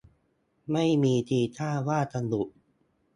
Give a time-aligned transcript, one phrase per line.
[0.71, 2.47] ไม่มีทีท่าว่าจะหยุด